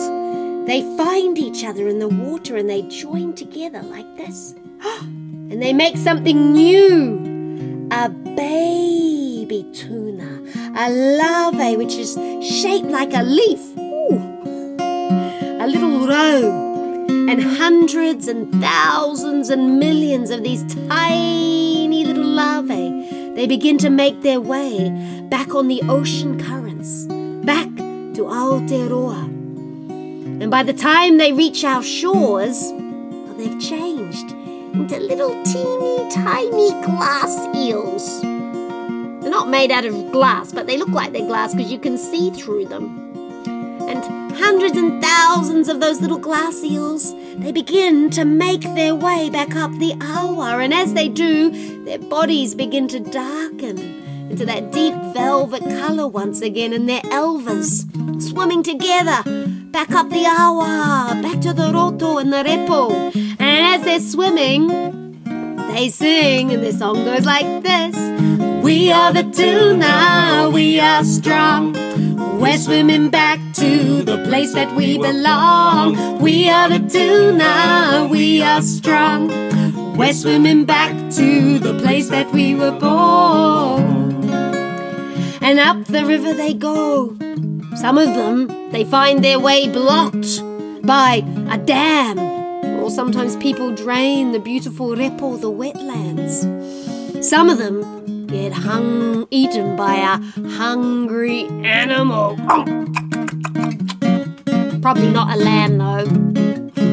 they 0.66 0.82
find 0.96 1.38
each 1.38 1.64
other 1.64 1.88
in 1.88 1.98
the 1.98 2.08
water 2.08 2.56
and 2.56 2.68
they 2.68 2.82
join 2.82 3.34
together 3.34 3.82
like 3.82 4.16
this. 4.16 4.54
and 4.82 5.62
they 5.62 5.72
make 5.72 5.96
something 5.96 6.52
new 6.52 7.88
a 7.92 8.08
baby 8.08 9.64
tuna, 9.72 10.42
a 10.76 10.90
larvae 11.18 11.76
which 11.76 11.94
is 11.94 12.14
shaped 12.42 12.88
like 12.88 13.12
a 13.14 13.22
leaf. 13.22 13.60
Ooh 13.78 14.36
a 15.58 15.66
little 15.66 16.06
roe, 16.06 17.06
and 17.28 17.42
hundreds 17.42 18.28
and 18.28 18.52
thousands 18.60 19.50
and 19.50 19.80
millions 19.80 20.30
of 20.30 20.44
these 20.44 20.62
tiny. 20.86 21.55
They 23.36 23.46
begin 23.46 23.76
to 23.78 23.90
make 23.90 24.22
their 24.22 24.40
way 24.40 24.88
back 25.28 25.54
on 25.54 25.68
the 25.68 25.82
ocean 25.90 26.42
currents, 26.42 27.04
back 27.44 27.68
to 28.14 28.24
Aotearoa. 28.24 29.24
And 30.40 30.50
by 30.50 30.62
the 30.62 30.72
time 30.72 31.18
they 31.18 31.34
reach 31.34 31.62
our 31.62 31.82
shores, 31.82 32.72
well, 32.72 33.34
they've 33.34 33.60
changed 33.60 34.32
into 34.32 34.98
little 34.98 35.34
teeny 35.44 36.10
tiny 36.10 36.70
glass 36.86 37.54
eels. 37.54 38.22
They're 38.22 39.30
not 39.30 39.50
made 39.50 39.70
out 39.70 39.84
of 39.84 40.12
glass, 40.12 40.50
but 40.50 40.66
they 40.66 40.78
look 40.78 40.88
like 40.88 41.12
they're 41.12 41.26
glass 41.26 41.54
because 41.54 41.70
you 41.70 41.78
can 41.78 41.98
see 41.98 42.30
through 42.30 42.64
them 42.64 43.06
and 43.88 44.32
hundreds 44.36 44.76
and 44.76 45.02
thousands 45.02 45.68
of 45.68 45.80
those 45.80 46.00
little 46.00 46.18
glass 46.18 46.62
eels, 46.64 47.14
they 47.36 47.52
begin 47.52 48.10
to 48.10 48.24
make 48.24 48.62
their 48.74 48.94
way 48.94 49.30
back 49.30 49.54
up 49.54 49.70
the 49.78 49.94
awa. 50.00 50.58
And 50.58 50.74
as 50.74 50.94
they 50.94 51.08
do, 51.08 51.75
their 51.86 51.98
bodies 52.00 52.52
begin 52.52 52.88
to 52.88 52.98
darken 52.98 53.78
into 54.28 54.44
that 54.44 54.72
deep 54.72 54.92
velvet 55.14 55.62
colour 55.62 56.08
once 56.08 56.40
again, 56.40 56.72
and 56.72 56.88
they're 56.88 57.00
elvers 57.02 57.86
swimming 58.20 58.64
together 58.64 59.22
back 59.70 59.92
up 59.92 60.10
the 60.10 60.26
awa, 60.26 61.16
back 61.22 61.40
to 61.40 61.52
the 61.52 61.70
roto 61.72 62.18
and 62.18 62.32
the 62.32 62.42
repo. 62.42 63.14
And 63.38 63.40
as 63.40 63.84
they're 63.84 64.00
swimming, 64.00 64.66
they 65.74 65.88
sing, 65.88 66.50
and 66.50 66.60
their 66.60 66.72
song 66.72 67.04
goes 67.04 67.24
like 67.24 67.62
this 67.62 67.94
We 68.64 68.90
are 68.90 69.12
the 69.12 69.22
tuna, 69.22 70.50
we 70.52 70.80
are 70.80 71.04
strong. 71.04 71.74
We're 72.40 72.58
swimming 72.58 73.10
back 73.10 73.38
to 73.54 74.02
the 74.02 74.25
place 74.25 74.52
that 74.54 74.75
we 74.75 74.99
belong. 74.99 76.18
We 76.20 76.49
are 76.49 76.68
the 76.68 76.80
tuna, 76.80 78.08
we 78.10 78.42
are 78.42 78.60
strong. 78.60 79.46
We're 79.97 80.13
swimming 80.13 80.67
back 80.67 80.93
to 81.13 81.59
the 81.59 81.78
place 81.78 82.11
that 82.11 82.30
we 82.30 82.54
were 82.54 82.71
born. 82.71 84.28
And 85.41 85.59
up 85.59 85.87
the 85.87 86.04
river 86.04 86.35
they 86.35 86.52
go. 86.52 87.17
Some 87.76 87.97
of 87.97 88.15
them, 88.15 88.71
they 88.73 88.85
find 88.85 89.25
their 89.25 89.41
way 89.41 89.69
blocked 89.69 90.43
by 90.82 91.25
a 91.50 91.56
dam. 91.56 92.19
Or 92.78 92.91
sometimes 92.91 93.37
people 93.37 93.75
drain 93.75 94.32
the 94.32 94.39
beautiful 94.39 94.89
repo, 94.89 95.41
the 95.41 95.50
wetlands. 95.50 96.45
Some 97.25 97.49
of 97.49 97.56
them 97.56 98.26
get 98.26 98.52
hung, 98.52 99.26
eaten 99.30 99.76
by 99.76 99.95
a 99.95 100.19
hungry 100.50 101.47
animal. 101.65 102.37
Probably 104.82 105.11
not 105.11 105.35
a 105.35 105.39
lamb 105.39 105.78
though. 105.78 106.06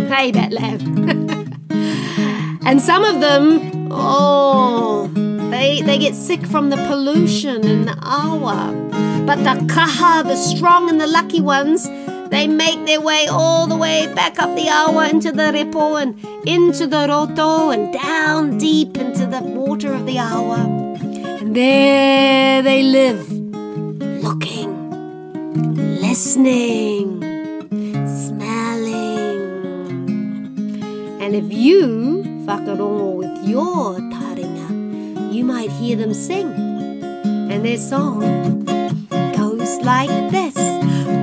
Hey, 0.08 0.32
that 0.32 0.54
lamb. 0.54 1.20
and 2.73 2.81
some 2.81 3.03
of 3.03 3.21
them, 3.21 3.89
oh, 3.91 5.05
they 5.51 5.83
they 5.83 5.99
get 5.99 6.15
sick 6.15 6.43
from 6.43 6.71
the 6.71 6.77
pollution 6.88 7.63
in 7.67 7.86
the 7.86 7.95
awa. 8.01 8.73
But 9.27 9.43
the 9.43 9.53
kaha, 9.71 10.23
the 10.23 10.36
strong 10.36 10.89
and 10.89 10.99
the 10.99 11.05
lucky 11.05 11.39
ones, 11.39 11.88
they 12.31 12.47
make 12.47 12.83
their 12.88 12.99
way 12.99 13.27
all 13.27 13.67
the 13.67 13.77
way 13.77 14.12
back 14.15 14.39
up 14.39 14.55
the 14.55 14.69
awa 14.69 15.07
into 15.07 15.31
the 15.31 15.51
repo 15.57 16.01
and 16.01 16.17
into 16.47 16.88
the 16.88 17.05
roto 17.07 17.69
and 17.69 17.93
down 17.93 18.57
deep 18.57 18.97
into 18.97 19.27
the 19.27 19.43
water 19.43 19.93
of 19.93 20.07
the 20.07 20.17
awa. 20.17 20.65
And 21.41 21.55
there 21.55 22.63
they 22.63 22.81
live, 22.81 23.31
looking, 24.23 24.73
listening, 26.01 27.21
smelling. 28.07 29.43
And 31.21 31.36
if 31.36 31.53
you 31.53 32.22
whakarongo 32.45 33.15
with 33.15 33.47
your 33.47 33.95
taringa, 34.12 35.34
you 35.34 35.43
might 35.43 35.71
hear 35.71 35.95
them 35.95 36.13
sing. 36.13 36.51
And 37.51 37.63
their 37.65 37.77
song 37.77 38.65
goes 39.36 39.79
like 39.82 40.32
this. 40.32 40.56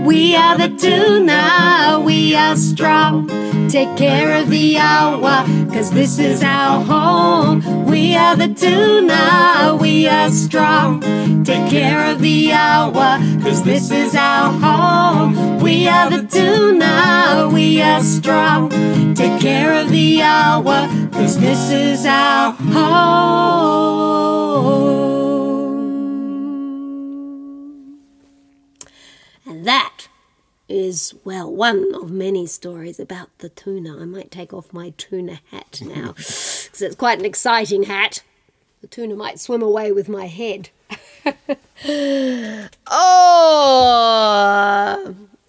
We 0.06 0.34
are 0.34 0.56
the 0.56 0.68
tuna, 0.76 2.02
we 2.04 2.34
are 2.34 2.56
strong. 2.56 3.28
Take 3.68 3.96
care 3.96 4.40
of 4.40 4.48
the 4.48 4.78
awa, 4.78 5.44
cause 5.72 5.90
this 5.90 6.18
is 6.18 6.42
our 6.42 6.82
home. 6.82 7.84
We 7.86 8.16
are 8.16 8.34
the 8.34 8.48
tuna, 8.48 9.76
we 9.80 10.08
are 10.08 10.30
strong. 10.30 11.00
Take 11.44 11.70
care 11.70 12.10
of 12.10 12.20
the 12.20 12.52
awa, 12.52 13.20
cause 13.42 13.62
this 13.62 13.90
is 13.90 14.14
our 14.14 14.52
home. 14.52 15.60
We 15.60 15.86
are 15.86 16.10
the 16.10 16.26
tuna, 16.26 17.50
we 17.52 17.82
are 17.82 18.02
strong. 18.02 18.70
Take 19.14 19.40
care 19.40 19.74
of 19.74 19.90
the 19.90 20.22
awa, 20.22 20.88
cause 21.20 21.38
this 21.38 21.70
is 21.70 22.06
our 22.06 22.52
home. 22.52 23.20
And 29.44 29.66
that 29.66 30.08
is, 30.66 31.14
well, 31.22 31.52
one 31.52 31.94
of 31.94 32.10
many 32.10 32.46
stories 32.46 32.98
about 32.98 33.28
the 33.38 33.50
tuna. 33.50 33.98
I 34.00 34.06
might 34.06 34.30
take 34.30 34.54
off 34.54 34.72
my 34.72 34.94
tuna 34.96 35.40
hat 35.50 35.82
now 35.82 36.12
because 36.16 36.80
it's 36.80 36.96
quite 36.96 37.18
an 37.18 37.26
exciting 37.26 37.82
hat. 37.82 38.22
The 38.80 38.86
tuna 38.86 39.14
might 39.14 39.38
swim 39.38 39.60
away 39.60 39.92
with 39.92 40.08
my 40.08 40.26
head. 40.26 40.70
oh, 42.86 43.44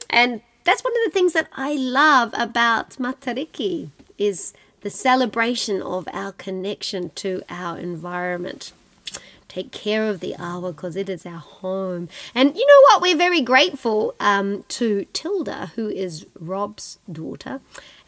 and 0.09 0.41
that's 0.65 0.83
one 0.83 0.93
of 0.93 1.01
the 1.05 1.11
things 1.13 1.31
that 1.31 1.47
I 1.55 1.75
love 1.75 2.33
about 2.33 2.97
Matariki 2.97 3.91
is 4.17 4.53
the 4.81 4.89
celebration 4.89 5.81
of 5.81 6.07
our 6.11 6.31
connection 6.31 7.11
to 7.11 7.41
our 7.49 7.77
environment 7.77 8.73
take 9.51 9.71
care 9.71 10.07
of 10.07 10.21
the 10.21 10.33
awa 10.39 10.71
because 10.71 10.95
it 10.95 11.09
is 11.09 11.25
our 11.25 11.39
home. 11.39 12.07
And 12.33 12.55
you 12.55 12.65
know 12.65 12.81
what? 12.83 13.01
We're 13.01 13.17
very 13.17 13.41
grateful 13.41 14.15
um, 14.19 14.63
to 14.69 15.05
Tilda, 15.11 15.73
who 15.75 15.89
is 15.89 16.25
Rob's 16.39 16.99
daughter 17.11 17.59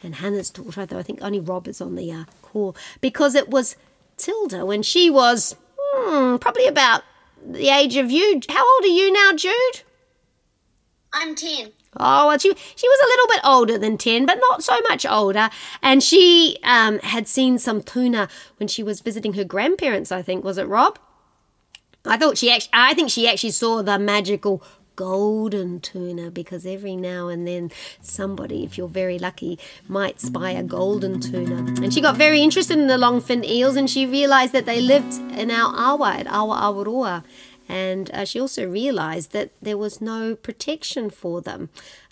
and 0.01 0.15
Hannah's 0.15 0.49
daughter, 0.49 0.85
though 0.85 0.99
I 0.99 1.03
think 1.03 1.19
only 1.21 1.41
Rob 1.41 1.67
is 1.67 1.81
on 1.81 1.95
the 1.95 2.11
uh, 2.11 2.23
call, 2.41 2.77
because 3.01 3.35
it 3.35 3.49
was 3.49 3.75
Tilda 4.15 4.65
when 4.65 4.83
she 4.83 5.09
was 5.09 5.57
hmm, 5.77 6.37
probably 6.37 6.65
about 6.65 7.03
the 7.45 7.67
age 7.69 7.97
of 7.97 8.09
you. 8.09 8.39
How 8.47 8.63
old 8.75 8.85
are 8.85 8.87
you 8.87 9.11
now, 9.11 9.33
Jude? 9.35 9.81
I'm 11.11 11.35
10. 11.35 11.73
Oh, 11.97 12.27
well, 12.27 12.37
she, 12.37 12.53
she 12.75 12.87
was 12.87 12.99
a 12.99 13.07
little 13.07 13.27
bit 13.27 13.41
older 13.43 13.77
than 13.77 13.97
10, 13.97 14.25
but 14.25 14.39
not 14.49 14.63
so 14.63 14.79
much 14.89 15.05
older. 15.05 15.49
And 15.81 16.01
she 16.03 16.57
um, 16.63 16.99
had 16.99 17.27
seen 17.27 17.59
some 17.59 17.81
tuna 17.81 18.27
when 18.57 18.67
she 18.67 18.83
was 18.83 19.01
visiting 19.01 19.33
her 19.33 19.43
grandparents, 19.43 20.11
I 20.11 20.21
think. 20.21 20.43
Was 20.43 20.57
it 20.57 20.67
Rob? 20.67 20.99
I 22.05 22.17
thought 22.17 22.37
she 22.37 22.51
actually, 22.51 22.71
I 22.73 22.93
think 22.93 23.09
she 23.09 23.27
actually 23.27 23.51
saw 23.51 23.81
the 23.81 23.97
magical 23.97 24.61
golden 24.95 25.79
tuna 25.79 26.29
because 26.29 26.65
every 26.65 26.95
now 26.95 27.27
and 27.27 27.47
then 27.47 27.71
somebody, 28.01 28.63
if 28.63 28.77
you're 28.77 28.87
very 28.87 29.17
lucky, 29.17 29.57
might 29.87 30.19
spy 30.19 30.51
a 30.51 30.63
golden 30.63 31.19
tuna. 31.19 31.55
And 31.81 31.93
she 31.93 32.01
got 32.01 32.15
very 32.15 32.41
interested 32.41 32.77
in 32.77 32.87
the 32.87 32.97
long-finned 32.97 33.45
eels 33.45 33.75
and 33.75 33.89
she 33.89 34.05
realized 34.05 34.53
that 34.53 34.65
they 34.65 34.81
lived 34.81 35.13
in 35.37 35.49
our 35.49 35.73
awa 35.75 36.15
at 36.17 36.27
Awaawaroa. 36.27 37.23
And 37.67 38.11
uh, 38.11 38.25
she 38.25 38.39
also 38.39 38.67
realized 38.67 39.31
that 39.31 39.51
there 39.61 39.77
was 39.77 40.01
no 40.01 40.35
protection 40.35 41.09
for 41.09 41.41
them 41.41 41.69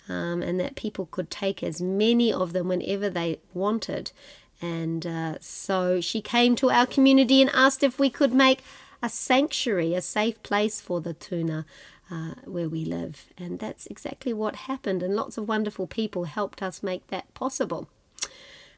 um, 0.08 0.42
and 0.42 0.58
that 0.58 0.76
people 0.76 1.06
could 1.10 1.30
take 1.30 1.62
as 1.62 1.80
many 1.80 2.32
of 2.32 2.52
them 2.52 2.68
whenever 2.68 3.10
they 3.10 3.38
wanted. 3.54 4.12
And 4.60 5.06
uh, 5.06 5.38
so 5.40 6.00
she 6.00 6.20
came 6.20 6.56
to 6.56 6.70
our 6.70 6.86
community 6.86 7.40
and 7.40 7.50
asked 7.52 7.82
if 7.82 7.98
we 7.98 8.10
could 8.10 8.32
make 8.32 8.62
a 9.02 9.08
sanctuary, 9.08 9.94
a 9.94 10.00
safe 10.00 10.42
place 10.42 10.80
for 10.80 11.00
the 11.00 11.12
tuna 11.12 11.66
uh, 12.10 12.34
where 12.44 12.68
we 12.68 12.84
live. 12.84 13.26
And 13.36 13.58
that's 13.58 13.86
exactly 13.86 14.32
what 14.32 14.54
happened. 14.54 15.02
And 15.02 15.16
lots 15.16 15.36
of 15.36 15.48
wonderful 15.48 15.86
people 15.86 16.24
helped 16.24 16.62
us 16.62 16.82
make 16.82 17.06
that 17.08 17.32
possible. 17.34 17.88